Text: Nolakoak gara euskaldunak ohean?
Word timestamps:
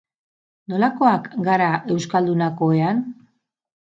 Nolakoak 0.71 1.29
gara 1.49 1.67
euskaldunak 1.97 2.65
ohean? 2.69 3.05